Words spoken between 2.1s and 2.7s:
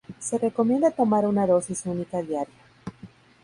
diaria.